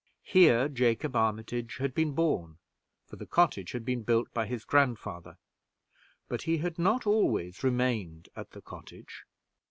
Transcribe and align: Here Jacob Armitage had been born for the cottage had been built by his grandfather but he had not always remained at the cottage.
Here 0.23 0.67
Jacob 0.67 1.15
Armitage 1.15 1.77
had 1.77 1.93
been 1.93 2.13
born 2.13 2.57
for 3.05 3.17
the 3.17 3.27
cottage 3.27 3.73
had 3.73 3.85
been 3.85 4.01
built 4.01 4.33
by 4.33 4.47
his 4.47 4.65
grandfather 4.65 5.37
but 6.27 6.41
he 6.41 6.57
had 6.57 6.79
not 6.79 7.05
always 7.05 7.63
remained 7.63 8.27
at 8.35 8.49
the 8.49 8.61
cottage. 8.63 9.25